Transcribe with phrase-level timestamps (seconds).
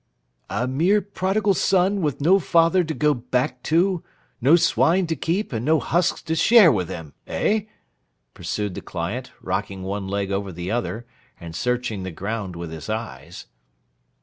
[0.49, 4.01] 'A mere prodigal son with no father to go back to,
[4.41, 7.13] no swine to keep, and no husks to share with them?
[7.27, 7.65] Eh?'
[8.33, 11.05] pursued the client, rocking one leg over the other,
[11.39, 13.45] and searching the ground with his eyes.